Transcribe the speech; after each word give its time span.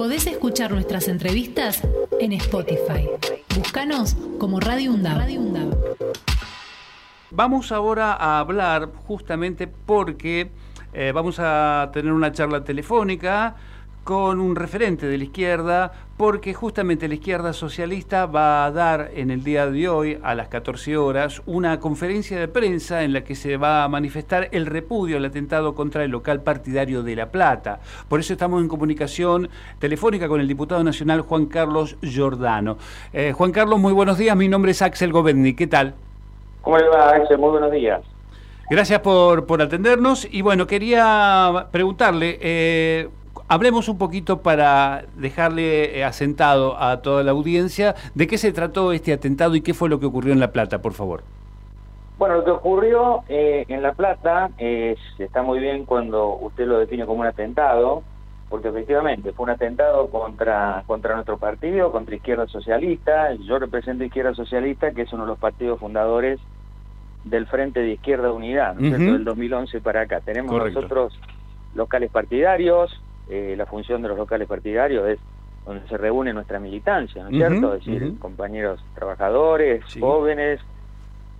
Podés 0.00 0.26
escuchar 0.26 0.70
nuestras 0.70 1.08
entrevistas 1.08 1.82
en 2.18 2.32
Spotify. 2.32 3.06
Búscanos 3.54 4.16
como 4.38 4.58
Radio 4.58 4.92
UNDAV. 4.92 5.28
Vamos 7.30 7.70
ahora 7.70 8.14
a 8.14 8.38
hablar 8.38 8.88
justamente 9.06 9.66
porque 9.66 10.52
eh, 10.94 11.12
vamos 11.14 11.36
a 11.38 11.90
tener 11.92 12.14
una 12.14 12.32
charla 12.32 12.64
telefónica 12.64 13.56
con 14.04 14.40
un 14.40 14.56
referente 14.56 15.06
de 15.06 15.18
la 15.18 15.24
izquierda, 15.24 15.92
porque 16.16 16.52
justamente 16.52 17.08
la 17.08 17.14
izquierda 17.14 17.52
socialista 17.52 18.26
va 18.26 18.64
a 18.64 18.70
dar 18.70 19.10
en 19.14 19.30
el 19.30 19.44
día 19.44 19.66
de 19.70 19.88
hoy, 19.88 20.18
a 20.22 20.34
las 20.34 20.48
14 20.48 20.96
horas, 20.96 21.42
una 21.46 21.80
conferencia 21.80 22.38
de 22.38 22.48
prensa 22.48 23.02
en 23.02 23.12
la 23.12 23.22
que 23.22 23.34
se 23.34 23.56
va 23.56 23.84
a 23.84 23.88
manifestar 23.88 24.48
el 24.52 24.66
repudio 24.66 25.16
al 25.16 25.24
atentado 25.24 25.74
contra 25.74 26.04
el 26.04 26.10
local 26.10 26.42
partidario 26.42 27.02
de 27.02 27.16
La 27.16 27.26
Plata. 27.30 27.80
Por 28.08 28.20
eso 28.20 28.32
estamos 28.32 28.60
en 28.60 28.68
comunicación 28.68 29.48
telefónica 29.78 30.28
con 30.28 30.40
el 30.40 30.48
diputado 30.48 30.82
nacional 30.82 31.20
Juan 31.20 31.46
Carlos 31.46 31.96
Giordano. 32.02 32.78
Eh, 33.12 33.32
Juan 33.32 33.52
Carlos, 33.52 33.78
muy 33.78 33.92
buenos 33.92 34.18
días, 34.18 34.36
mi 34.36 34.48
nombre 34.48 34.72
es 34.72 34.82
Axel 34.82 35.12
Governi, 35.12 35.54
¿qué 35.54 35.66
tal? 35.66 35.94
¿Cómo 36.62 36.78
le 36.78 36.88
va, 36.88 37.10
Axel? 37.10 37.38
Muy 37.38 37.50
buenos 37.50 37.70
días. 37.70 38.02
Gracias 38.68 39.00
por, 39.00 39.46
por 39.46 39.62
atendernos 39.62 40.28
y 40.30 40.42
bueno, 40.42 40.66
quería 40.66 41.68
preguntarle... 41.70 42.38
Eh, 42.40 43.08
Hablemos 43.52 43.88
un 43.88 43.98
poquito 43.98 44.42
para 44.42 45.06
dejarle 45.16 45.98
eh, 45.98 46.04
asentado 46.04 46.80
a 46.80 47.02
toda 47.02 47.24
la 47.24 47.32
audiencia 47.32 47.96
de 48.14 48.28
qué 48.28 48.38
se 48.38 48.52
trató 48.52 48.92
este 48.92 49.12
atentado 49.12 49.56
y 49.56 49.60
qué 49.60 49.74
fue 49.74 49.88
lo 49.88 49.98
que 49.98 50.06
ocurrió 50.06 50.32
en 50.32 50.38
La 50.38 50.52
Plata, 50.52 50.80
por 50.80 50.92
favor. 50.92 51.24
Bueno, 52.16 52.36
lo 52.36 52.44
que 52.44 52.52
ocurrió 52.52 53.24
eh, 53.28 53.64
en 53.66 53.82
La 53.82 53.94
Plata 53.94 54.50
es, 54.56 55.00
está 55.18 55.42
muy 55.42 55.58
bien 55.58 55.84
cuando 55.84 56.36
usted 56.36 56.64
lo 56.64 56.78
define 56.78 57.06
como 57.06 57.22
un 57.22 57.26
atentado, 57.26 58.04
porque 58.48 58.68
efectivamente 58.68 59.32
fue 59.32 59.42
un 59.42 59.50
atentado 59.50 60.06
contra, 60.10 60.84
contra 60.86 61.16
nuestro 61.16 61.36
partido, 61.36 61.90
contra 61.90 62.14
Izquierda 62.14 62.46
Socialista. 62.46 63.34
Yo 63.34 63.58
represento 63.58 64.04
Izquierda 64.04 64.32
Socialista, 64.32 64.92
que 64.92 65.02
es 65.02 65.12
uno 65.12 65.24
de 65.24 65.30
los 65.30 65.40
partidos 65.40 65.80
fundadores 65.80 66.38
del 67.24 67.48
Frente 67.48 67.80
de 67.80 67.94
Izquierda 67.94 68.30
Unidad, 68.30 68.76
¿no 68.76 68.96
del 68.96 69.24
2011 69.24 69.80
para 69.80 70.02
acá. 70.02 70.20
Tenemos 70.20 70.56
nosotros 70.56 71.18
locales 71.74 72.12
partidarios, 72.12 72.96
eh, 73.30 73.54
la 73.56 73.66
función 73.66 74.02
de 74.02 74.08
los 74.08 74.18
locales 74.18 74.48
partidarios 74.48 75.08
es 75.08 75.18
donde 75.64 75.86
se 75.88 75.96
reúne 75.96 76.32
nuestra 76.32 76.58
militancia, 76.58 77.22
¿no 77.22 77.28
es 77.28 77.36
cierto? 77.36 77.74
Es 77.74 77.84
decir, 77.84 78.18
compañeros 78.18 78.84
trabajadores, 78.94 79.84
jóvenes, 80.00 80.60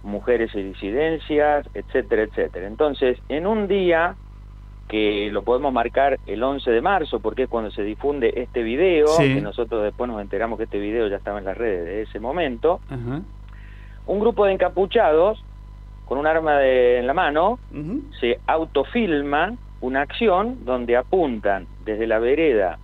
mujeres 0.02 0.55
y 0.55 0.62
disidencias, 0.62 1.66
etcétera, 1.74 2.22
etcétera. 2.22 2.66
Entonces, 2.66 3.19
en 3.28 3.47
un 3.47 3.66
día 3.66 4.14
que 4.88 5.30
lo 5.30 5.42
podemos 5.42 5.72
marcar 5.72 6.19
el 6.27 6.42
11 6.42 6.70
de 6.70 6.80
marzo, 6.80 7.20
porque 7.20 7.44
es 7.44 7.48
cuando 7.48 7.70
se 7.70 7.82
difunde 7.82 8.32
este 8.36 8.62
video, 8.62 9.06
que 9.19 9.41
nosotros 9.41 9.84
después 9.84 10.10
nos 10.10 10.20
enteramos 10.20 10.58
que 10.58 10.64
este 10.64 10.78
video 10.78 11.06
ya 11.08 11.16
estaba 11.16 11.38
en 11.38 11.44
las 11.44 11.56
redes 11.56 11.84
de 11.84 12.02
ese 12.02 12.19
momento, 12.19 12.80
un 14.06 14.20
grupo 14.20 14.44
de 14.44 14.52
encapuchados 14.52 15.42
con 16.06 16.19
un 16.19 16.27
arma 16.27 16.58
de, 16.58 16.98
en 16.98 17.06
la 17.06 17.14
mano 17.14 17.60
se 18.19 18.41
autofilma 18.48 19.54
una 19.81 20.03
acción 20.03 20.64
donde 20.64 20.97
apuntan 20.97 21.67
desde 21.84 22.06
la 22.06 22.19
vereda 22.19 22.78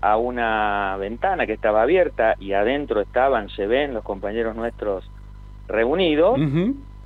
a 0.00 0.16
una 0.16 0.96
ventana 0.98 1.46
que 1.46 1.52
estaba 1.52 1.82
abierta 1.82 2.34
y 2.38 2.52
adentro 2.52 3.00
estaban, 3.00 3.50
se 3.50 3.66
ven 3.66 3.92
los 3.92 4.02
compañeros 4.02 4.56
nuestros 4.56 5.08
reunidos. 5.68 6.40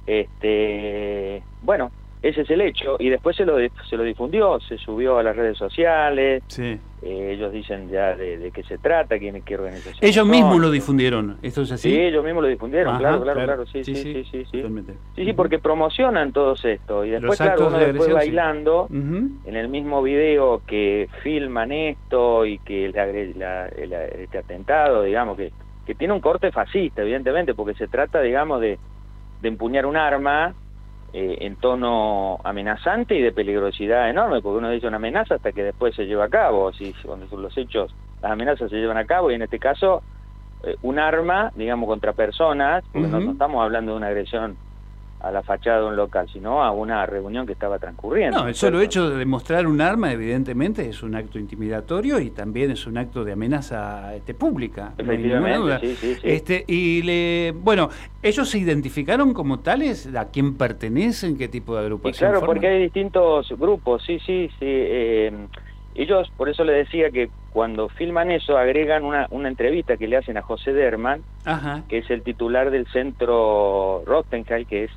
Este, 0.06 1.42
bueno, 1.62 1.90
ese 2.24 2.40
es 2.40 2.50
el 2.50 2.62
hecho. 2.62 2.96
Y 2.98 3.10
después 3.10 3.36
se 3.36 3.44
lo, 3.44 3.56
se 3.58 3.96
lo 3.98 4.02
difundió, 4.02 4.58
se 4.60 4.78
subió 4.78 5.18
a 5.18 5.22
las 5.22 5.36
redes 5.36 5.58
sociales. 5.58 6.42
Eh, 6.58 6.78
ellos 7.02 7.52
dicen 7.52 7.90
ya 7.90 8.16
de, 8.16 8.50
qué 8.50 8.62
se 8.62 8.78
trata, 8.78 9.18
quién, 9.18 9.42
qué 9.42 9.56
organización. 9.56 9.98
Ellos 10.00 10.26
mismos 10.26 10.58
lo 10.58 10.70
difundieron, 10.70 11.36
¿esto 11.42 11.60
es 11.60 11.72
así? 11.72 11.90
Sí, 11.90 12.00
ellos 12.00 12.24
mismos 12.24 12.44
lo 12.44 12.48
difundieron, 12.48 12.96
claro, 12.96 13.20
claro, 13.20 13.44
claro, 13.44 13.66
Sí, 13.66 13.84
sí, 13.84 13.94
sí, 13.94 14.24
sí. 14.24 14.46
Sí, 14.50 15.24
sí, 15.24 15.32
porque 15.34 15.58
promocionan 15.58 16.32
todo 16.32 16.54
esto. 16.54 17.04
Y 17.04 17.10
después, 17.10 17.38
claro, 17.38 17.66
uno 17.66 17.78
después 17.78 18.10
bailando 18.10 18.88
en 18.90 19.54
el 19.54 19.68
mismo 19.68 20.02
video 20.02 20.62
que 20.66 21.10
filman 21.22 21.72
esto 21.72 22.46
y 22.46 22.58
que 22.60 22.88
la, 22.88 23.66
este 23.68 24.38
atentado, 24.38 25.02
digamos, 25.02 25.36
que, 25.36 25.52
que 25.84 25.94
tiene 25.94 26.14
un 26.14 26.20
corte 26.20 26.50
fascista, 26.52 27.02
evidentemente, 27.02 27.52
porque 27.52 27.74
se 27.74 27.86
trata, 27.86 28.22
digamos, 28.22 28.62
de, 28.62 28.78
de 29.42 29.48
empuñar 29.48 29.84
un 29.84 29.98
arma 29.98 30.54
eh, 31.16 31.46
en 31.46 31.54
tono 31.54 32.40
amenazante 32.42 33.14
y 33.14 33.22
de 33.22 33.30
peligrosidad 33.30 34.10
enorme, 34.10 34.42
porque 34.42 34.58
uno 34.58 34.68
dice 34.68 34.88
una 34.88 34.96
amenaza 34.96 35.36
hasta 35.36 35.52
que 35.52 35.62
después 35.62 35.94
se 35.94 36.06
lleva 36.06 36.24
a 36.24 36.28
cabo, 36.28 36.72
si 36.72 36.92
cuando 37.04 37.28
los 37.36 37.56
hechos, 37.56 37.94
las 38.20 38.32
amenazas 38.32 38.68
se 38.68 38.78
llevan 38.78 38.96
a 38.96 39.04
cabo, 39.04 39.30
y 39.30 39.34
en 39.34 39.42
este 39.42 39.60
caso, 39.60 40.02
eh, 40.64 40.74
un 40.82 40.98
arma, 40.98 41.52
digamos, 41.54 41.88
contra 41.88 42.14
personas, 42.14 42.82
porque 42.92 43.06
no, 43.06 43.30
estamos 43.30 43.62
hablando 43.62 43.92
de 43.92 43.98
una 43.98 44.08
agresión 44.08 44.56
a 45.24 45.30
la 45.30 45.42
fachada 45.42 45.80
de 45.80 45.86
un 45.86 45.96
local, 45.96 46.28
sino 46.30 46.62
a 46.62 46.70
una 46.70 47.06
reunión 47.06 47.46
que 47.46 47.54
estaba 47.54 47.78
transcurriendo. 47.78 48.40
No, 48.40 48.48
el 48.48 48.54
solo 48.54 48.80
hecho 48.80 49.08
de 49.08 49.16
demostrar 49.16 49.66
un 49.66 49.80
arma, 49.80 50.12
evidentemente, 50.12 50.86
es 50.86 51.02
un 51.02 51.14
acto 51.14 51.38
intimidatorio 51.38 52.20
y 52.20 52.30
también 52.30 52.70
es 52.70 52.86
un 52.86 52.98
acto 52.98 53.24
de 53.24 53.32
amenaza 53.32 54.14
este, 54.14 54.34
pública. 54.34 54.92
Efectivamente, 54.98 55.96
sí, 55.96 55.96
sí, 55.96 56.18
Este, 56.22 56.64
y 56.68 57.02
le, 57.02 57.52
bueno, 57.52 57.88
¿ellos 58.22 58.50
se 58.50 58.58
identificaron 58.58 59.32
como 59.32 59.60
tales? 59.60 60.14
¿A 60.14 60.30
quién 60.30 60.58
pertenecen? 60.58 61.38
¿Qué 61.38 61.48
tipo 61.48 61.74
de 61.74 61.80
agrupación? 61.80 62.30
claro, 62.30 62.44
porque 62.44 62.66
hay 62.66 62.82
distintos 62.82 63.48
grupos, 63.58 64.02
sí, 64.04 64.18
sí, 64.26 64.48
sí. 64.58 64.66
Eh, 64.66 65.32
ellos, 65.94 66.30
por 66.36 66.48
eso 66.48 66.64
le 66.64 66.72
decía 66.72 67.10
que 67.10 67.30
cuando 67.52 67.88
filman 67.88 68.30
eso, 68.32 68.58
agregan 68.58 69.04
una, 69.04 69.28
una 69.30 69.48
entrevista 69.48 69.96
que 69.96 70.08
le 70.08 70.16
hacen 70.16 70.36
a 70.36 70.42
José 70.42 70.72
Derman, 70.72 71.22
que 71.88 71.98
es 71.98 72.10
el 72.10 72.22
titular 72.22 72.70
del 72.72 72.86
centro 72.88 74.02
Rottenheim, 74.04 74.66
que 74.66 74.84
es 74.84 74.90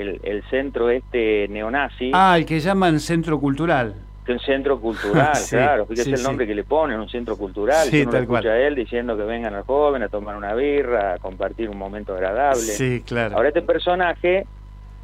el, 0.00 0.42
centro 0.50 0.90
este 0.90 1.48
neonazi. 1.48 2.10
Ah, 2.12 2.36
el 2.36 2.46
que 2.46 2.60
llaman 2.60 3.00
centro 3.00 3.38
cultural. 3.40 3.94
Un 4.28 4.40
centro 4.40 4.80
cultural, 4.80 5.36
claro, 5.48 5.86
es 5.88 6.06
el 6.06 6.22
nombre 6.22 6.46
que 6.46 6.54
le 6.54 6.64
ponen, 6.64 6.98
un 6.98 7.08
centro 7.08 7.36
cultural. 7.36 7.86
Sí, 7.88 8.04
tal 8.06 8.22
escucha 8.22 8.48
a 8.48 8.58
él 8.58 8.74
diciendo 8.74 9.16
que 9.16 9.22
vengan 9.22 9.54
al 9.54 9.62
joven 9.62 10.02
a 10.02 10.08
tomar 10.08 10.36
una 10.36 10.52
birra, 10.54 11.14
a 11.14 11.18
compartir 11.18 11.70
un 11.70 11.78
momento 11.78 12.12
agradable. 12.12 12.60
Sí, 12.60 13.02
claro. 13.06 13.36
Ahora 13.36 13.48
este 13.48 13.62
personaje, 13.62 14.44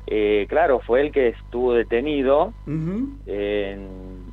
eh, 0.08 0.46
claro, 0.48 0.80
fue 0.80 1.02
el 1.02 1.12
que 1.12 1.28
estuvo 1.28 1.72
detenido, 1.72 2.52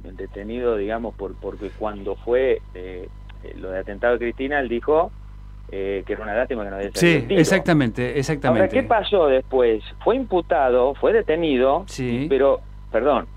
detenido, 0.03 0.75
digamos, 0.75 1.13
por, 1.13 1.35
porque 1.35 1.69
cuando 1.77 2.15
fue 2.15 2.61
eh, 2.73 3.07
lo 3.57 3.69
de 3.69 3.79
atentado 3.79 4.13
de 4.13 4.19
Cristina, 4.19 4.59
él 4.59 4.69
dijo 4.69 5.11
eh, 5.71 6.03
que 6.05 6.13
era 6.13 6.23
una 6.23 6.35
lástima 6.35 6.63
que 6.63 6.69
no 6.69 6.75
había 6.77 6.91
Sí, 6.93 7.25
exactamente, 7.29 8.17
exactamente. 8.17 8.61
Ahora, 8.61 8.73
¿qué 8.73 8.83
pasó 8.83 9.27
después? 9.27 9.83
Fue 10.03 10.15
imputado, 10.15 10.95
fue 10.95 11.13
detenido, 11.13 11.83
sí. 11.87 12.25
pero, 12.29 12.61
perdón, 12.91 13.27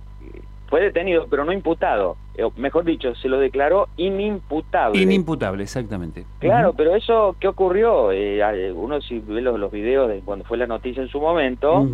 fue 0.69 0.81
detenido, 0.81 1.27
pero 1.29 1.45
no 1.45 1.53
imputado. 1.53 2.17
Eh, 2.37 2.49
mejor 2.57 2.85
dicho, 2.85 3.15
se 3.17 3.29
lo 3.29 3.39
declaró 3.39 3.89
inimputable. 3.97 5.01
Inimputable, 5.01 5.63
exactamente. 5.63 6.25
Claro, 6.39 6.73
pero 6.75 6.95
eso, 6.95 7.37
¿qué 7.39 7.49
ocurrió? 7.49 8.11
Eh, 8.13 8.73
uno 8.75 9.01
si 9.03 9.19
ve 9.19 9.43
los, 9.43 9.71
videos 9.71 10.09
de 10.09 10.21
cuando 10.21 10.45
fue 10.45 10.57
la 10.57 10.67
noticia 10.67 11.03
en 11.03 11.09
su 11.09 11.21
momento, 11.21 11.87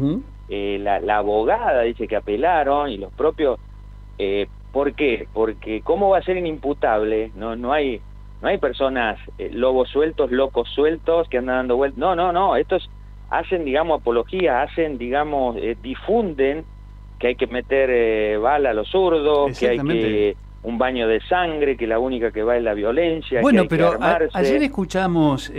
la, 0.48 1.00
la, 1.00 1.16
abogada 1.16 1.82
dice 1.82 2.06
que 2.06 2.16
apelaron 2.16 2.90
y 2.90 2.98
los 2.98 3.12
propios... 3.12 3.58
¿Por 4.72 4.92
qué? 4.92 5.26
Porque 5.32 5.80
¿cómo 5.80 6.10
va 6.10 6.18
a 6.18 6.22
ser 6.22 6.36
inimputable? 6.36 7.32
No, 7.34 7.56
no 7.56 7.72
hay 7.72 8.02
no 8.40 8.48
hay 8.48 8.58
personas 8.58 9.18
eh, 9.38 9.50
lobos 9.52 9.88
sueltos, 9.88 10.30
locos 10.30 10.68
sueltos 10.68 11.28
que 11.28 11.38
andan 11.38 11.56
dando 11.56 11.76
vueltas. 11.76 11.98
No, 11.98 12.14
no, 12.14 12.32
no. 12.32 12.56
Estos 12.56 12.88
hacen, 13.30 13.64
digamos, 13.64 14.00
apología, 14.00 14.62
hacen, 14.62 14.96
digamos, 14.96 15.56
eh, 15.56 15.76
difunden 15.82 16.64
que 17.18 17.28
hay 17.28 17.34
que 17.34 17.48
meter 17.48 17.90
eh, 17.90 18.36
bala 18.36 18.70
a 18.70 18.74
los 18.74 18.88
zurdos, 18.88 19.58
que 19.58 19.68
hay 19.68 19.78
que 19.78 20.36
un 20.60 20.76
baño 20.76 21.06
de 21.06 21.20
sangre, 21.20 21.76
que 21.76 21.86
la 21.86 21.98
única 21.98 22.32
que 22.32 22.42
va 22.42 22.56
es 22.56 22.62
la 22.62 22.74
violencia. 22.74 23.40
Bueno, 23.40 23.62
que 23.62 23.68
pero 23.70 23.96
ayer 24.32 24.62
escuchamos 24.62 25.52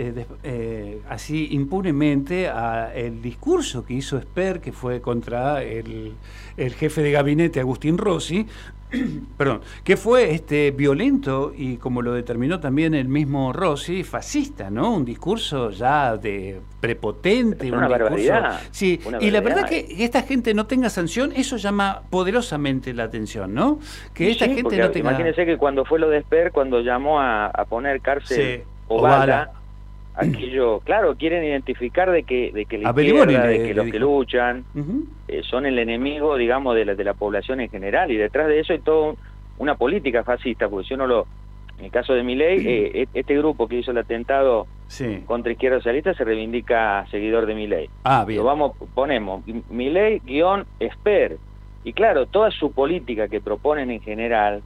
así 1.08 1.48
impunemente 1.52 2.48
a 2.48 2.92
el 2.94 3.20
discurso 3.22 3.84
que 3.84 3.94
hizo 3.94 4.18
Esper, 4.18 4.60
que 4.60 4.72
fue 4.72 5.00
contra 5.00 5.62
el, 5.62 6.12
el 6.56 6.74
jefe 6.74 7.02
de 7.02 7.12
gabinete 7.12 7.60
Agustín 7.60 7.96
Rossi, 7.96 8.46
perdón, 9.36 9.60
que 9.84 9.96
fue 9.96 10.32
este 10.32 10.70
violento 10.70 11.52
y 11.56 11.76
como 11.76 12.02
lo 12.02 12.12
determinó 12.12 12.60
también 12.60 12.94
el 12.94 13.08
mismo 13.08 13.52
Rossi, 13.52 14.02
fascista, 14.04 14.70
¿no? 14.70 14.94
Un 14.94 15.04
discurso 15.04 15.70
ya 15.70 16.16
de 16.16 16.60
prepotente, 16.80 17.70
una 17.70 17.88
barbaridad. 17.88 18.60
Sí, 18.70 19.00
y 19.20 19.30
la 19.30 19.40
verdad 19.40 19.68
que 19.68 19.86
esta 19.98 20.22
gente 20.22 20.54
no 20.54 20.66
tenga 20.66 20.90
sanción, 20.90 21.32
eso 21.34 21.56
llama 21.56 22.02
poderosamente 22.10 22.92
la 22.94 23.04
atención, 23.04 23.54
¿no? 23.54 23.78
Que 24.14 24.30
esta 24.30 24.46
gente 24.46 24.76
no 24.76 24.90
tenga 24.90 25.10
Imagínense 25.10 25.46
que 25.46 25.56
cuando 25.56 25.84
fue 25.84 25.98
lo 25.98 26.08
de 26.08 26.18
Esper, 26.18 26.52
cuando 26.52 26.80
llamó 26.80 27.20
a, 27.20 27.50
poner 27.68 28.00
cárcel 28.00 28.64
o 28.88 29.00
bala, 29.00 29.52
aquello, 30.20 30.80
claro, 30.80 31.16
quieren 31.16 31.44
identificar 31.44 32.10
de 32.10 32.22
que, 32.24 32.52
de 32.52 32.64
que 32.66 32.78
la 32.78 32.90
izquierda, 32.90 33.46
de 33.46 33.62
que 33.62 33.74
los 33.74 33.86
que 33.90 33.98
luchan 33.98 34.64
eh, 35.28 35.42
son 35.44 35.66
el 35.66 35.78
enemigo, 35.78 36.36
digamos, 36.36 36.74
de 36.76 36.84
la, 36.84 36.94
de 36.94 37.04
la 37.04 37.14
población 37.14 37.60
en 37.60 37.68
general, 37.70 38.10
y 38.10 38.16
detrás 38.16 38.48
de 38.48 38.60
eso 38.60 38.72
hay 38.72 38.78
toda 38.80 39.14
una 39.58 39.74
política 39.76 40.22
fascista, 40.24 40.68
porque 40.68 40.88
si 40.88 40.94
uno 40.94 41.06
lo, 41.06 41.26
En 41.78 41.86
el 41.86 41.90
caso 41.90 42.12
de 42.12 42.22
Milei, 42.22 42.58
eh, 42.66 43.02
e- 43.02 43.08
este 43.14 43.36
grupo 43.38 43.66
que 43.66 43.76
hizo 43.76 43.90
el 43.90 43.98
atentado 43.98 44.66
Sí. 44.88 45.22
contra 45.24 45.52
Izquierda 45.52 45.78
Socialista 45.78 46.12
se 46.14 46.24
reivindica 46.24 47.06
seguidor 47.10 47.46
de 47.46 47.54
Milei. 47.54 47.88
Ah, 48.04 48.24
bien. 48.26 48.38
Lo 48.40 48.44
vamos, 48.44 48.72
ponemos 48.94 49.42
Milei-Esper. 49.70 51.38
Y 51.84 51.92
claro, 51.92 52.26
toda 52.26 52.50
su 52.50 52.72
política 52.72 53.28
que 53.28 53.40
proponen 53.40 53.90
en 53.90 54.00
general, 54.00 54.62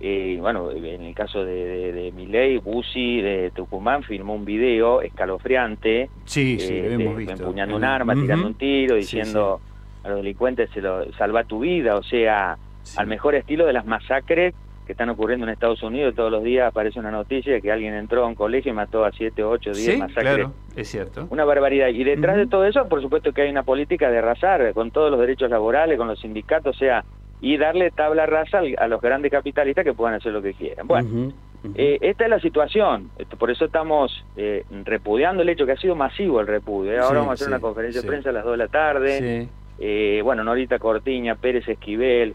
eh, 0.00 0.36
bueno, 0.40 0.70
en 0.70 1.02
el 1.02 1.14
caso 1.14 1.44
de, 1.44 1.54
de, 1.54 1.92
de 1.92 2.12
Milei, 2.12 2.58
Bussi 2.58 3.20
de 3.20 3.50
Tucumán 3.54 4.02
filmó 4.02 4.34
un 4.34 4.44
video 4.44 5.02
escalofriante, 5.02 6.10
Sí, 6.24 6.58
sí, 6.58 6.72
eh, 6.74 6.94
hemos 6.94 7.16
de- 7.16 7.24
visto. 7.24 7.32
empuñando 7.44 7.76
un 7.76 7.84
arma, 7.84 8.12
Ujú. 8.14 8.22
tirando 8.22 8.46
un 8.46 8.54
tiro, 8.54 8.94
Sí, 8.94 9.00
diciendo 9.00 9.60
a 10.04 10.08
los 10.08 10.18
delincuentes 10.18 10.70
se 10.70 10.80
lo, 10.80 11.10
salva 11.14 11.44
tu 11.44 11.60
vida, 11.60 11.96
o 11.96 12.02
sea, 12.02 12.56
al 12.96 13.06
mejor 13.06 13.34
estilo 13.34 13.66
de 13.66 13.72
las 13.72 13.84
masacres 13.86 14.54
que 14.86 14.92
están 14.92 15.10
ocurriendo 15.10 15.44
en 15.44 15.52
Estados 15.52 15.82
Unidos. 15.82 16.14
Todos 16.14 16.30
los 16.32 16.42
días 16.42 16.66
aparece 16.68 16.98
una 16.98 17.10
noticia 17.10 17.52
de 17.52 17.60
que 17.60 17.70
alguien 17.70 17.92
entró 17.92 18.24
a 18.24 18.26
un 18.26 18.34
colegio 18.34 18.70
y 18.72 18.74
mató 18.74 19.04
a 19.04 19.12
7, 19.12 19.44
8, 19.44 19.72
10 19.72 19.76
Sí, 19.92 19.96
masacres. 19.98 20.22
claro, 20.36 20.52
es 20.76 20.88
cierto. 20.88 21.26
Una 21.28 21.44
barbaridad. 21.44 21.88
Y 21.88 22.04
detrás 22.04 22.36
de 22.38 22.46
todo 22.46 22.64
eso, 22.64 22.88
por 22.88 23.02
supuesto 23.02 23.32
que 23.32 23.42
hay 23.42 23.50
una 23.50 23.64
política 23.64 24.10
de 24.10 24.16
arrasar 24.18 24.72
con 24.72 24.90
todos 24.90 25.10
los 25.10 25.20
derechos 25.20 25.50
laborales, 25.50 25.98
con 25.98 26.08
los 26.08 26.18
sindicatos, 26.20 26.74
o 26.74 26.78
sea, 26.78 27.04
y 27.40 27.56
darle 27.56 27.90
tabla 27.90 28.26
rasa 28.26 28.60
a 28.78 28.88
los 28.88 29.00
grandes 29.00 29.30
capitalistas 29.30 29.84
que 29.84 29.92
puedan 29.92 30.14
hacer 30.14 30.32
lo 30.32 30.42
que 30.42 30.54
quieran. 30.54 30.86
Bueno, 30.86 31.32
eh, 31.74 31.98
esta 32.00 32.24
es 32.24 32.30
la 32.30 32.40
situación. 32.40 33.10
Por 33.38 33.50
eso 33.50 33.64
estamos 33.66 34.24
eh, 34.36 34.64
repudiando 34.84 35.42
el 35.42 35.48
hecho 35.48 35.66
que 35.66 35.72
ha 35.72 35.76
sido 35.76 35.94
masivo 35.94 36.40
el 36.40 36.46
repudio. 36.46 36.92
¿eh? 36.92 36.98
Ahora 36.98 37.08
Sí, 37.08 37.14
vamos 37.16 37.28
a 37.28 37.32
hacer 37.34 37.46
sí, 37.46 37.52
una 37.52 37.60
conferencia 37.60 38.00
sí. 38.00 38.06
de 38.06 38.10
prensa 38.10 38.30
a 38.30 38.32
las 38.32 38.44
2 38.44 38.52
de 38.52 38.56
la 38.58 38.68
tarde. 38.68 39.48
Eh, 39.78 40.20
bueno, 40.24 40.42
Norita 40.44 40.78
Cortiña, 40.78 41.36
Pérez 41.36 41.68
Esquivel. 41.68 42.34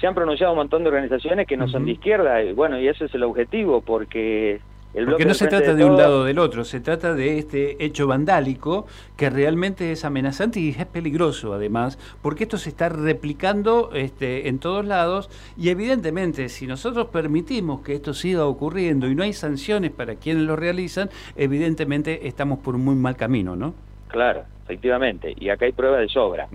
Se 0.00 0.06
han 0.06 0.14
pronunciado 0.14 0.52
un 0.52 0.58
montón 0.58 0.82
de 0.82 0.88
organizaciones 0.88 1.46
que 1.46 1.56
no 1.56 1.68
son 1.68 1.84
de 1.84 1.92
izquierda. 1.92 2.42
Y 2.42 2.52
bueno, 2.52 2.78
y 2.78 2.88
ese 2.88 3.04
es 3.06 3.14
el 3.14 3.22
objetivo, 3.22 3.80
porque 3.80 4.60
Porque 4.94 5.24
no 5.24 5.34
se 5.34 5.48
trata 5.48 5.74
de 5.74 5.84
un 5.84 5.96
lado 5.96 6.20
o 6.20 6.24
del 6.24 6.38
otro, 6.38 6.64
se 6.64 6.80
trata 6.80 7.14
de 7.14 7.38
este 7.38 7.84
hecho 7.84 8.06
vandálico 8.06 8.86
que 9.16 9.28
realmente 9.28 9.90
es 9.90 10.04
amenazante 10.04 10.60
y 10.60 10.70
es 10.70 10.86
peligroso 10.86 11.52
además, 11.52 11.98
porque 12.22 12.44
esto 12.44 12.58
se 12.58 12.68
está 12.68 12.88
replicando 12.88 13.90
este, 13.92 14.48
en 14.48 14.58
todos 14.60 14.84
lados 14.84 15.30
y 15.56 15.70
evidentemente 15.70 16.48
si 16.48 16.66
nosotros 16.66 17.08
permitimos 17.08 17.80
que 17.80 17.94
esto 17.94 18.14
siga 18.14 18.46
ocurriendo 18.46 19.08
y 19.08 19.14
no 19.14 19.24
hay 19.24 19.32
sanciones 19.32 19.90
para 19.90 20.14
quienes 20.14 20.44
lo 20.44 20.54
realizan, 20.54 21.10
evidentemente 21.34 22.28
estamos 22.28 22.60
por 22.60 22.76
un 22.76 22.84
muy 22.84 22.94
mal 22.94 23.16
camino, 23.16 23.56
¿no? 23.56 23.74
Claro, 24.08 24.44
efectivamente. 24.64 25.32
Y 25.36 25.48
acá 25.50 25.66
hay 25.66 25.72
pruebas 25.72 26.00
de 26.00 26.08
sobra. 26.08 26.48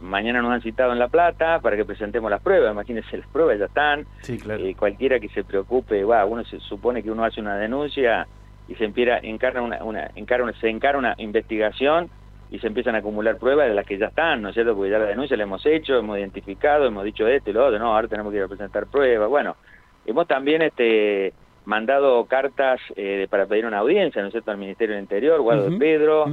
Mañana 0.00 0.42
nos 0.42 0.52
han 0.52 0.62
citado 0.62 0.92
en 0.92 0.98
La 0.98 1.08
Plata 1.08 1.60
para 1.60 1.76
que 1.76 1.84
presentemos 1.84 2.30
las 2.30 2.42
pruebas. 2.42 2.72
Imagínense, 2.72 3.16
las 3.16 3.26
pruebas 3.28 3.58
ya 3.58 3.66
están. 3.66 4.04
Sí, 4.22 4.38
claro. 4.38 4.64
Eh, 4.64 4.74
cualquiera 4.78 5.18
que 5.20 5.28
se 5.28 5.44
preocupe, 5.44 6.04
va, 6.04 6.24
uno 6.26 6.44
se 6.44 6.58
supone 6.60 7.02
que 7.02 7.10
uno 7.10 7.24
hace 7.24 7.40
una 7.40 7.56
denuncia 7.56 8.26
y 8.68 8.74
se 8.74 8.84
empieza, 8.84 9.18
encarna 9.18 9.62
una, 9.62 9.82
una, 9.84 10.10
encara 10.14 10.42
una- 10.44 10.52
se 10.60 10.68
encara 10.68 10.98
una 10.98 11.14
investigación 11.18 12.10
y 12.50 12.58
se 12.58 12.66
empiezan 12.66 12.94
a 12.94 12.98
acumular 12.98 13.38
pruebas 13.38 13.66
de 13.68 13.74
las 13.74 13.86
que 13.86 13.96
ya 13.98 14.06
están, 14.06 14.42
¿no 14.42 14.48
es 14.50 14.54
cierto? 14.54 14.74
Porque 14.76 14.90
ya 14.90 14.98
la 14.98 15.06
denuncia 15.06 15.36
la 15.36 15.44
hemos 15.44 15.64
hecho, 15.64 15.96
hemos 15.98 16.18
identificado, 16.18 16.84
hemos 16.86 17.02
dicho 17.04 17.26
esto 17.26 17.48
y 17.50 17.52
lo 17.54 17.64
otro, 17.66 17.78
no, 17.78 17.94
ahora 17.94 18.08
tenemos 18.08 18.30
que 18.30 18.38
ir 18.38 18.44
a 18.44 18.48
presentar 18.48 18.86
pruebas. 18.88 19.28
Bueno, 19.30 19.56
hemos 20.04 20.26
también 20.28 20.60
este 20.62 21.32
mandado 21.64 22.24
cartas 22.26 22.80
eh, 22.96 23.26
para 23.30 23.46
pedir 23.46 23.66
una 23.66 23.78
audiencia, 23.78 24.20
¿no 24.20 24.28
es 24.28 24.32
cierto?, 24.32 24.50
al 24.50 24.58
Ministerio 24.58 24.94
del 24.94 25.04
Interior, 25.04 25.40
Guado 25.40 25.70
de 25.70 25.76
Pedro, 25.76 26.26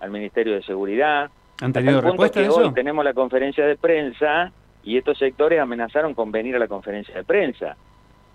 al 0.00 0.10
Ministerio 0.10 0.54
de 0.54 0.62
Seguridad, 0.62 1.30
¿Han 1.60 1.72
tenido 1.72 2.00
respuesta 2.00 2.40
a 2.40 2.42
que 2.42 2.48
eso? 2.48 2.56
hoy 2.58 2.74
tenemos 2.74 3.04
la 3.04 3.14
conferencia 3.14 3.66
de 3.66 3.76
prensa 3.76 4.52
y 4.84 4.96
estos 4.96 5.18
sectores 5.18 5.58
amenazaron 5.60 6.14
con 6.14 6.30
venir 6.30 6.54
a 6.56 6.58
la 6.58 6.68
conferencia 6.68 7.14
de 7.14 7.24
prensa. 7.24 7.76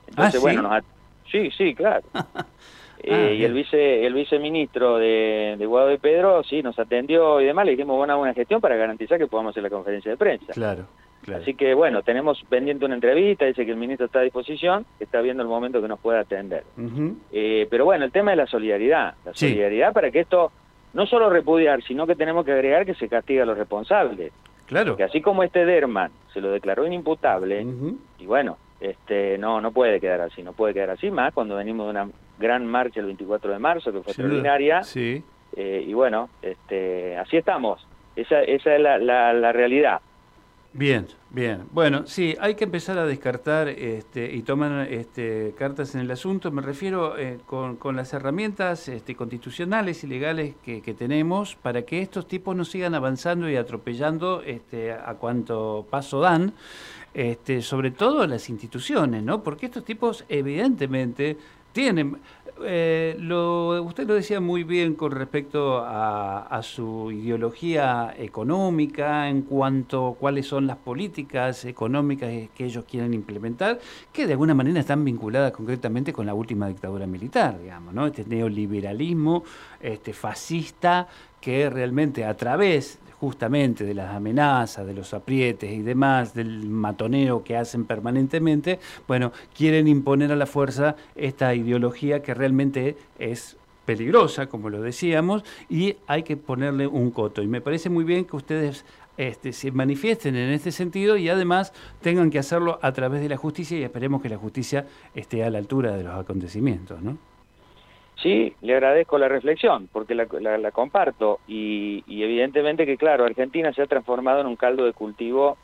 Entonces, 0.08 0.36
¿sí? 0.36 0.42
bueno, 0.42 0.64
nos 0.64 0.84
sí, 1.32 1.50
sí, 1.58 1.76
claro. 1.76 2.04
Eh, 3.04 3.34
y 3.34 3.38
bien. 3.38 3.50
el 3.50 3.54
vice 3.56 4.06
el 4.06 4.14
viceministro 4.14 5.00
de, 5.00 5.56
de 5.58 5.66
Guado 5.66 5.88
de 5.88 5.98
Pedro, 5.98 6.44
sí, 6.44 6.62
nos 6.62 6.78
atendió 6.78 7.42
y 7.42 7.46
demás, 7.46 7.66
le 7.66 7.72
dijimos 7.72 7.98
buena 7.98 8.14
buena 8.14 8.36
gestión 8.36 8.62
para 8.62 8.76
garantizar 8.76 9.18
que 9.18 9.26
podamos 9.26 9.54
hacer 9.54 9.64
la 9.64 9.72
conferencia 9.72 10.12
de 10.12 10.18
prensa. 10.18 10.54
Claro, 10.54 10.86
claro. 11.24 11.42
Así 11.42 11.54
que, 11.54 11.74
bueno, 11.74 12.02
tenemos 12.04 12.44
pendiente 12.50 12.86
una 12.86 12.96
entrevista, 12.96 13.46
dice 13.46 13.66
que 13.66 13.72
el 13.72 13.78
ministro 13.78 14.06
está 14.08 14.20
a 14.20 14.24
disposición, 14.24 14.86
está 15.00 15.22
viendo 15.22 15.44
el 15.44 15.50
momento 15.50 15.82
que 15.82 15.88
nos 15.88 16.00
pueda 16.00 16.22
atender. 16.22 16.64
Eh, 17.32 17.68
pero 17.70 17.86
bueno, 17.86 18.06
el 18.06 18.12
tema 18.12 18.32
es 18.32 18.38
la 18.38 18.48
solidaridad. 18.48 19.16
La 19.26 19.34
Sí. 19.34 19.50
solidaridad 19.50 19.94
para 19.94 20.12
que 20.12 20.20
esto 20.22 20.52
no 20.94 21.06
solo 21.06 21.30
repudiar, 21.30 21.82
sino 21.84 22.06
que 22.06 22.16
tenemos 22.16 22.46
que 22.46 22.52
agregar 22.52 22.86
que 22.86 22.96
se 22.96 23.08
castiga 23.08 23.44
a 23.44 23.46
los 23.46 23.58
responsables. 23.58 24.32
Claro. 24.68 24.96
Que 24.96 25.04
así 25.04 25.22
como 25.22 25.44
este 25.44 25.66
Derman 25.66 26.12
se 26.34 26.42
lo 26.42 26.52
declaró 26.52 26.86
inimputable, 26.88 27.66
y 28.20 28.26
bueno, 28.26 28.58
este 28.80 29.38
no 29.38 29.60
no 29.62 29.72
puede 29.72 30.00
quedar 30.00 30.22
así, 30.22 30.42
no 30.44 30.54
puede 30.54 30.74
quedar 30.74 30.92
así 30.92 31.12
más 31.12 31.34
cuando 31.34 31.56
venimos 31.58 31.86
de 31.88 31.92
una 31.92 32.10
gran 32.40 32.66
marcha 32.66 33.00
el 33.02 33.06
24 33.08 33.52
de 33.52 33.60
marzo, 33.60 33.92
que 33.92 34.00
fue 34.02 34.12
extraordinaria, 34.12 34.82
Sí. 34.84 35.24
eh, 35.56 35.84
y 35.86 35.94
bueno, 35.94 36.30
este 36.42 37.18
así 37.18 37.38
estamos. 37.38 37.86
Esa, 38.16 38.42
esa 38.44 38.76
es 38.76 38.82
la, 38.82 38.98
la, 38.98 39.34
la 39.34 39.52
realidad. 39.52 40.00
Bien, 40.74 41.06
bien. 41.32 41.64
Bueno, 41.74 42.08
sí, 42.08 42.34
hay 42.40 42.56
que 42.56 42.64
empezar 42.64 42.98
a 42.98 43.06
descartar 43.06 43.68
este, 43.68 44.34
y 44.34 44.42
tomar 44.42 44.88
este, 44.90 45.54
cartas 45.58 45.96
en 45.96 46.02
el 46.02 46.10
asunto. 46.12 46.50
Me 46.50 46.62
refiero 46.62 47.18
eh, 47.18 47.40
con, 47.46 47.78
las 47.94 48.14
herramientas 48.14 48.88
este, 48.88 49.14
constitucionales 49.14 50.06
y 50.06 50.08
legales 50.08 50.56
que, 50.64 50.82
que 50.82 50.94
tenemos 50.94 51.58
para 51.58 51.82
que 51.82 52.02
estos 52.02 52.26
tipos 52.26 52.56
no 52.56 52.64
sigan 52.64 52.96
avanzando 52.96 53.50
y 53.50 53.58
atropellando 53.58 54.44
este, 54.44 54.94
a 54.94 55.14
cuanto 55.16 55.86
paso 55.90 56.22
dan, 56.22 56.54
este, 57.14 57.62
sobre 57.62 57.92
todo 57.92 58.26
las 58.26 58.50
instituciones, 58.50 59.24
¿no? 59.24 59.44
Porque 59.44 59.66
estos 59.66 59.84
tipos 59.84 60.24
evidentemente 60.30 61.38
tienen... 61.74 62.18
eh, 62.66 63.16
lo, 63.20 63.82
usted 63.84 64.08
lo 64.08 64.14
decía 64.16 64.40
muy 64.40 64.64
bien 64.64 64.96
con 64.96 65.12
respecto 65.12 65.84
a, 65.86 66.60
su 66.64 67.12
ideología 67.12 68.14
económica, 68.18 69.30
en 69.30 69.42
cuanto 69.42 70.08
a 70.10 70.16
cuáles 70.16 70.48
son 70.48 70.68
las 70.68 70.78
políticas 70.78 71.66
económicas 71.66 72.30
que 72.54 72.66
ellos 72.66 72.86
quieren 72.90 73.14
implementar, 73.14 73.80
que 74.12 74.28
de 74.28 74.34
alguna 74.34 74.54
manera 74.54 74.80
están 74.80 75.04
vinculadas 75.04 75.52
concretamente 75.52 76.14
con 76.14 76.26
la 76.26 76.34
última 76.34 76.68
dictadura 76.68 77.08
militar, 77.08 77.60
digamos, 77.60 77.94
¿no? 77.94 78.06
Este 78.06 78.26
neoliberalismo 78.26 79.44
este, 79.80 80.14
fascista 80.14 81.08
que 81.40 81.70
realmente 81.70 82.24
a 82.26 82.38
través 82.38 83.00
justamente 83.22 83.86
de 83.86 83.94
las 83.94 84.16
amenazas, 84.16 84.88
de 84.88 84.96
los 84.96 85.14
aprietes 85.14 85.72
y 85.72 85.84
demás, 85.84 86.34
del 86.34 86.68
matoneo 86.68 87.44
que 87.44 87.56
hacen 87.56 87.86
permanentemente, 87.86 88.80
bueno, 89.08 89.32
quieren 89.56 89.88
imponer 89.88 90.32
a 90.32 90.36
la 90.36 90.48
fuerza 90.48 90.96
esta 91.16 91.54
ideología 91.54 92.24
que 92.24 92.34
realmente 92.34 92.98
es 93.20 93.58
peligrosa, 93.86 94.48
como 94.48 94.72
lo 94.72 94.82
decíamos, 94.82 95.44
y 95.70 95.98
hay 96.08 96.24
que 96.24 96.36
ponerle 96.36 96.88
un 96.88 97.12
coto. 97.12 97.44
Y 97.44 97.48
me 97.48 97.62
parece 97.62 97.92
muy 97.92 98.06
bien 98.06 98.26
que 98.26 98.36
ustedes 98.36 98.86
este, 99.18 99.54
se 99.54 99.72
manifiesten 99.72 100.36
en 100.36 100.50
este 100.50 100.72
sentido 100.72 101.16
y 101.16 101.30
además 101.30 101.74
tengan 102.02 102.32
que 102.32 102.40
hacerlo 102.40 102.80
a 102.82 102.92
través 102.92 103.22
de 103.22 103.30
la 103.30 103.38
justicia 103.38 103.78
y 103.78 103.84
esperemos 103.84 104.24
que 104.24 104.30
la 104.30 104.38
justicia 104.38 104.88
esté 105.14 105.44
a 105.44 105.52
la 105.52 105.60
altura 105.60 105.96
de 105.96 106.06
los 106.06 106.16
acontecimientos, 106.16 107.00
¿no? 107.04 107.20
Sí, 108.22 108.54
le 108.62 108.74
agradezco 108.74 109.18
la 109.18 109.28
reflexión, 109.28 109.90
porque 109.92 110.14
la, 110.14 110.28
la- 110.58 110.72
comparto, 110.72 111.40
y, 111.48 112.04
evidentemente 112.08 112.86
que, 112.86 112.98
claro, 112.98 113.26
Argentina 113.26 113.74
se 113.74 113.82
ha 113.82 113.88
transformado 113.88 114.42
en 114.42 114.48
un 114.48 114.56
caldo 114.56 114.86
de 114.86 114.94
cultivo 114.94 115.58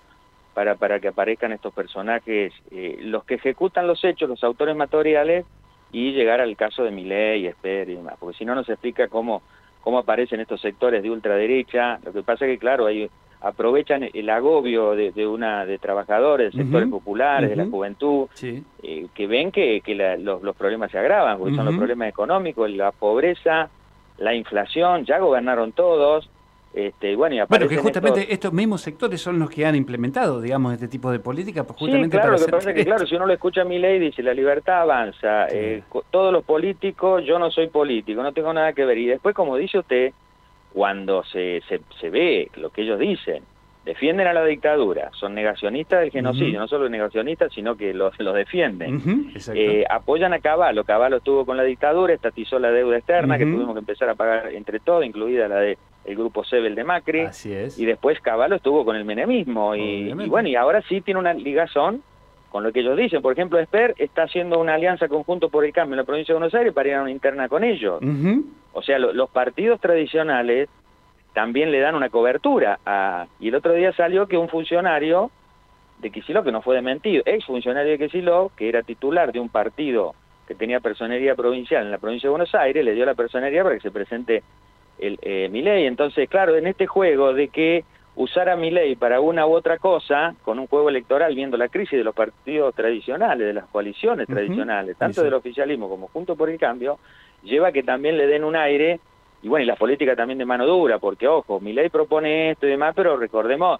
para, 0.53 0.75
para 0.75 0.99
que 0.99 1.09
aparezcan 1.09 1.51
estos 1.51 1.73
personajes, 1.73 2.51
eh, 2.71 2.97
los 3.01 3.23
que 3.25 3.35
ejecutan 3.35 3.85
los 3.85 4.03
hechos, 4.03 4.27
los 4.27 4.43
autores 4.43 4.75
materiales, 4.75 5.45
y 5.91 6.11
llegar 6.11 6.41
al 6.41 6.57
caso 6.57 6.83
de 6.83 6.91
Milei, 6.91 7.45
Esper 7.45 7.89
y 7.89 7.95
demás, 7.95 8.15
porque 8.19 8.37
si 8.37 8.43
no 8.45 8.55
nos 8.55 8.67
explica 8.67 9.07
cómo, 9.07 9.43
cómo 9.81 9.99
aparecen 9.99 10.39
estos 10.39 10.59
sectores 10.59 11.03
de 11.03 11.11
ultraderecha, 11.11 11.99
lo 12.03 12.11
que 12.11 12.23
pasa 12.23 12.45
es 12.45 12.51
que, 12.53 12.59
claro, 12.59 12.87
ahí 12.87 13.07
aprovechan 13.41 14.09
el 14.13 14.29
agobio 14.29 14.95
de, 14.95 15.11
de 15.11 15.27
una 15.27 15.65
de 15.65 15.77
trabajadores, 15.77 16.53
de 16.53 16.63
sectores 16.63 16.89
populares, 16.89 17.49
de 17.51 17.55
la 17.55 17.65
juventud, 17.65 18.27
Sí. 18.33 18.63
eh, 18.83 19.07
que 19.13 19.27
ven 19.27 19.51
que, 19.51 19.81
que 19.81 19.95
la- 19.95 20.17
los, 20.17 20.41
los 20.41 20.55
problemas 20.55 20.89
se 20.91 20.97
agravan, 20.97 21.37
porque 21.37 21.55
son 21.55 21.65
los 21.65 21.75
problemas 21.75 22.09
económicos, 22.09 22.69
la 22.71 22.91
pobreza, 22.91 23.69
la 24.17 24.33
inflación, 24.33 25.05
ya 25.05 25.19
gobernaron 25.19 25.71
todos, 25.71 26.29
este, 26.73 27.15
bueno, 27.15 27.35
y 27.35 27.39
Bueno, 27.47 27.67
que 27.67 27.77
justamente 27.77 28.19
estos- 28.21 28.33
estos 28.33 28.53
mismos 28.53 28.81
sectores 28.81 29.21
son 29.21 29.39
los 29.39 29.49
que 29.49 29.65
han 29.65 29.75
implementado, 29.75 30.41
digamos, 30.41 30.73
este 30.73 30.87
tipo 30.87 31.11
de 31.11 31.19
políticas, 31.19 31.65
pues 31.65 31.77
Sí, 31.79 31.85
justamente 31.85 32.17
claro, 32.17 32.29
para 32.33 32.39
lo 32.39 32.45
que 32.45 32.51
pasa 32.51 32.69
es 32.71 32.75
que, 32.75 32.85
claro, 32.85 33.07
si 33.07 33.15
uno 33.15 33.25
lo 33.27 33.33
escucha 33.33 33.61
a 33.61 33.65
mi 33.65 33.79
ley, 33.79 33.99
dice, 33.99 34.21
la 34.23 34.33
libertad 34.33 34.81
avanza, 34.81 35.47
Sí. 35.49 35.55
eh, 35.57 35.83
todos 36.11 36.33
los 36.33 36.43
políticos, 36.43 37.23
yo 37.25 37.37
no 37.39 37.49
soy 37.51 37.67
político, 37.67 38.21
no 38.23 38.31
tengo 38.33 38.51
nada 38.53 38.73
que 38.73 38.83
ver, 38.85 38.97
y 38.97 39.05
después, 39.05 39.33
como 39.35 39.55
dice 39.57 39.79
usted, 39.79 40.11
cuando 40.77 41.23
se, 41.23 41.61
se, 41.67 41.81
se 41.99 42.11
ve 42.11 42.51
lo 42.55 42.69
que 42.69 42.83
ellos 42.83 42.99
dicen, 42.99 43.41
defienden 43.83 44.27
a 44.27 44.33
la 44.33 44.45
dictadura, 44.45 45.09
son 45.13 45.33
negacionistas 45.33 46.01
del 46.01 46.11
genocidio, 46.11 46.49
Ujú. 46.51 46.59
no 46.59 46.67
solo 46.67 46.87
negacionistas, 46.87 47.51
sino 47.51 47.75
que 47.75 47.95
los, 47.95 48.13
los 48.19 48.35
defienden. 48.35 49.31
Eh, 49.55 49.85
apoyan 49.89 50.33
a 50.33 50.39
Caballo. 50.39 50.83
Caballo 50.83 51.17
estuvo 51.17 51.47
con 51.47 51.57
la 51.57 51.63
dictadura, 51.63 52.13
estatizó 52.13 52.59
la 52.59 52.69
deuda 52.69 52.97
externa 52.97 53.39
que 53.39 53.45
tuvimos 53.45 53.73
que 53.73 53.79
empezar 53.79 54.07
a 54.09 54.13
pagar 54.13 54.53
entre 54.53 54.79
todos, 54.79 55.03
incluida 55.03 55.47
la 55.47 55.55
de 55.61 55.79
el 56.05 56.15
grupo 56.15 56.43
Sebel 56.43 56.75
de 56.75 56.83
Macri. 56.83 57.21
Así 57.21 57.51
es. 57.51 57.79
Y 57.79 57.85
después 57.85 58.19
Caballo 58.21 58.55
estuvo 58.55 58.85
con 58.85 58.95
el 58.95 59.03
menemismo. 59.03 59.73
Y 59.75 60.13
bueno, 60.27 60.47
y 60.47 60.55
ahora 60.55 60.83
sí 60.83 61.01
tiene 61.01 61.19
una 61.19 61.33
ligazón 61.33 62.03
con 62.57 62.63
lo 62.63 62.73
que 62.73 62.79
ellos 62.79 62.97
dicen. 62.97 63.21
Por 63.21 63.33
ejemplo, 63.33 63.59
Esper 63.59 63.93
está 63.99 64.23
haciendo 64.23 64.59
una 64.59 64.73
alianza 64.73 65.07
conjunto 65.07 65.47
por 65.49 65.63
el 65.63 65.71
cambio 65.71 65.93
en 65.93 65.97
la 65.97 66.03
provincia 66.05 66.33
de 66.33 66.39
Buenos 66.39 66.55
Aires 66.55 66.73
para 66.73 66.89
ir 66.89 66.95
a 66.95 67.03
una 67.03 67.11
interna 67.11 67.47
con 67.47 67.63
ellos. 67.63 68.01
O 68.73 68.81
sea, 68.81 68.97
los 68.97 69.29
partidos 69.29 69.79
tradicionales 69.79 70.67
también 71.33 71.71
le 71.71 71.79
dan 71.79 71.93
una 71.93 72.09
cobertura. 72.09 72.79
A, 72.83 73.27
y 73.39 73.49
el 73.49 73.55
otro 73.55 73.73
día 73.73 73.93
salió 73.93 74.27
que 74.27 74.39
un 74.39 74.49
funcionario 74.49 75.29
de 75.99 76.09
Quisiló, 76.09 76.43
que 76.43 76.51
no 76.51 76.63
fue 76.63 76.73
desmentido, 76.73 77.21
ex 77.27 77.45
funcionario 77.45 77.91
de 77.91 77.99
Quisiló, 77.99 78.51
que 78.57 78.69
era 78.69 78.81
titular 78.81 79.31
de 79.31 79.39
un 79.39 79.49
partido 79.49 80.15
que 80.47 80.55
tenía 80.55 80.79
personería 80.79 81.35
provincial 81.35 81.85
en 81.85 81.91
la 81.91 81.99
provincia 81.99 82.25
de 82.25 82.31
Buenos 82.31 82.55
Aires, 82.55 82.83
le 82.83 82.95
dio 82.95 83.05
la 83.05 83.13
personería 83.13 83.61
para 83.61 83.75
que 83.75 83.81
se 83.81 83.91
presente 83.91 84.41
el, 84.97 85.19
eh, 85.21 85.47
ley. 85.53 85.85
Entonces, 85.85 86.27
claro, 86.27 86.55
en 86.55 86.65
este 86.65 86.87
juego 86.87 87.33
de 87.33 87.49
que 87.49 87.85
usar 88.17 88.49
a 88.49 88.55
mi 88.55 88.71
ley 88.71 88.95
para 88.95 89.21
una 89.21 89.45
u 89.45 89.53
otra 89.53 89.77
cosa, 89.77 90.33
con 90.43 90.57
un 90.57 90.65
juego 90.65 90.89
electoral, 90.89 91.35
viendo 91.35 91.55
la 91.55 91.69
crisis 91.69 91.99
de 91.99 92.03
los 92.03 92.15
partidos 92.15 92.73
tradicionales, 92.73 93.45
de 93.45 93.53
las 93.53 93.65
coaliciones 93.67 94.25
tradicionales, 94.27 94.97
tanto 94.97 95.23
del 95.23 95.35
oficialismo 95.35 95.87
como 95.87 96.07
Junto 96.07 96.35
por 96.35 96.49
el 96.49 96.57
Cambio, 96.57 96.97
lleva 97.43 97.67
a 97.67 97.71
que 97.71 97.83
también 97.83 98.17
le 98.17 98.25
den 98.25 98.43
un 98.43 98.55
aire, 98.55 98.99
y 99.43 99.47
bueno, 99.47 99.63
y 99.63 99.67
la 99.67 99.75
política 99.75 100.15
también 100.15 100.39
de 100.39 100.45
mano 100.45 100.65
dura, 100.65 100.97
porque 100.97 101.27
ojo, 101.27 101.59
mi 101.59 101.73
ley 101.73 101.89
propone 101.89 102.51
esto 102.51 102.65
y 102.65 102.71
demás, 102.71 102.93
pero 102.95 103.17
recordemos 103.17 103.79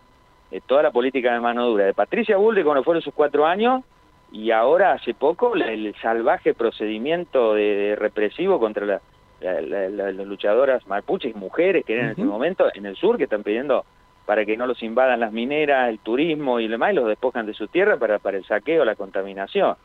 eh, 0.52 0.62
toda 0.64 0.84
la 0.84 0.92
política 0.92 1.34
de 1.34 1.40
mano 1.40 1.66
dura, 1.66 1.86
de 1.86 1.96
Patricia 1.96 2.38
Bullrich 2.38 2.64
cuando 2.64 2.84
fueron 2.84 3.02
sus 3.02 3.16
cuatro 3.16 3.48
años, 3.48 3.84
y 4.32 4.52
ahora 4.52 4.92
hace 4.92 5.16
poco 5.16 5.56
el, 5.56 5.96
salvaje 6.00 6.54
procedimiento 6.54 7.56
de, 7.56 7.96
represivo 7.98 8.60
contra 8.60 8.86
la, 8.86 9.02
las 9.42 10.14
luchadoras 10.28 10.86
mapuches, 10.86 11.36
mujeres 11.36 11.84
que 11.86 11.94
eran 11.94 12.06
en 12.08 12.12
ese 12.12 12.24
momento 12.24 12.68
en 12.72 12.86
el 12.86 12.96
sur, 12.96 13.18
que 13.18 13.24
están 13.24 13.42
pidiendo 13.42 13.84
para 14.28 14.46
que 14.46 14.58
no 14.58 14.68
los 14.68 14.84
invadan 14.84 15.22
las 15.22 15.32
mineras, 15.32 15.90
el 15.90 16.00
turismo 16.00 16.60
y 16.60 16.68
demás, 16.68 16.92
y 16.92 16.96
los 16.96 17.08
despojan 17.08 17.46
de 17.46 17.54
su 17.54 17.70
tierra 17.70 17.96
para, 17.96 18.20
para 18.20 18.38
el 18.38 18.44
saqueo, 18.44 18.84
la 18.84 18.96
contaminación. 18.96 19.76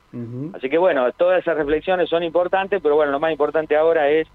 Así 0.53 0.69
que 0.69 0.79
bueno, 0.79 1.11
todas 1.13 1.41
esas 1.41 1.57
reflexiones 1.57 2.11
son 2.11 2.25
importantes, 2.25 2.83
pero 2.83 2.97
bueno, 2.97 3.13
lo 3.13 3.21
más 3.21 3.31
importante 3.31 3.77
ahora 3.77 4.11
es 4.11 4.27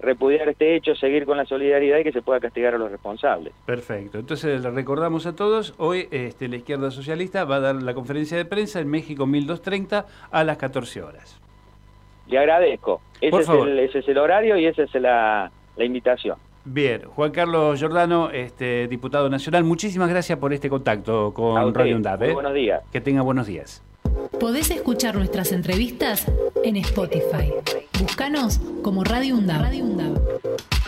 repudiar 0.00 0.50
este 0.50 0.76
hecho, 0.76 0.94
seguir 0.94 1.24
con 1.24 1.38
la 1.38 1.46
solidaridad 1.46 1.96
y 1.96 2.04
que 2.04 2.12
se 2.12 2.20
pueda 2.20 2.40
castigar 2.40 2.74
a 2.74 2.78
los 2.78 2.90
responsables. 2.90 3.54
Perfecto. 3.64 4.18
Entonces 4.18 4.60
le 4.60 4.70
recordamos 4.70 5.24
a 5.24 5.34
todos, 5.34 5.74
hoy 5.78 6.08
este, 6.10 6.46
la 6.48 6.56
izquierda 6.56 6.90
socialista 6.90 7.46
va 7.46 7.56
a 7.56 7.60
dar 7.60 7.76
la 7.76 7.94
conferencia 7.94 8.36
de 8.36 8.44
prensa 8.44 8.80
en 8.80 8.90
México 8.90 9.24
1230 9.24 10.04
a 10.30 10.44
las 10.44 10.58
14 10.58 11.02
horas. 11.02 11.40
Le 12.26 12.38
agradezco. 12.38 13.00
Ese, 13.18 13.38
es 13.38 13.48
el, 13.48 13.78
ese 13.78 13.98
es 14.00 14.08
el 14.08 14.18
horario 14.18 14.58
y 14.58 14.66
esa 14.66 14.82
es 14.82 14.94
la, 14.96 15.50
la 15.76 15.84
invitación. 15.84 16.36
Bien, 16.64 17.02
Juan 17.14 17.30
Carlos 17.30 17.78
Giordano, 17.78 18.30
este, 18.30 18.88
diputado 18.88 19.28
nacional, 19.28 19.64
muchísimas 19.64 20.08
gracias 20.08 20.38
por 20.38 20.52
este 20.54 20.70
contacto 20.70 21.34
con 21.34 21.74
Radio 21.74 21.96
UNDAP. 21.96 22.22
¿eh? 22.22 22.32
Buenos 22.32 22.54
días. 22.54 22.82
Que 22.90 23.00
tenga 23.02 23.20
buenos 23.20 23.46
días. 23.46 23.82
Podés 24.40 24.70
escuchar 24.70 25.14
nuestras 25.14 25.52
entrevistas 25.52 26.26
en 26.62 26.76
Spotify. 26.76 27.52
Búscanos 28.00 28.60
como 28.82 29.04
Radio 29.04 29.36
UNDAP. 29.36 29.60
Radio 29.60 29.84
UNDAP. 29.84 30.83